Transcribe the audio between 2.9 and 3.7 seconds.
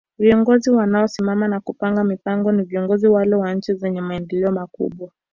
wale wa